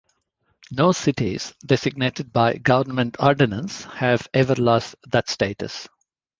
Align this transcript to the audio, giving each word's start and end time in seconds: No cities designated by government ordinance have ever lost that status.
No 0.71 0.93
cities 0.93 1.53
designated 1.63 2.33
by 2.33 2.55
government 2.57 3.17
ordinance 3.19 3.83
have 3.83 4.27
ever 4.33 4.55
lost 4.55 4.95
that 5.11 5.29
status. 5.29 5.87